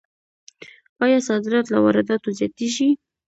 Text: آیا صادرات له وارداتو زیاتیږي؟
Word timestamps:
آیا 1.03 1.19
صادرات 1.27 1.65
له 1.69 1.77
وارداتو 1.83 2.29
زیاتیږي؟ 2.39 2.89